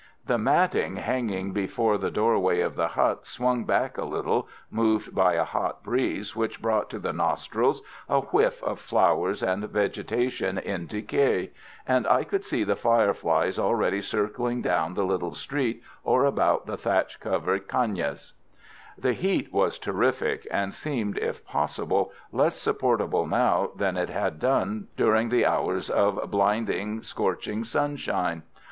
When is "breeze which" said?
5.83-6.59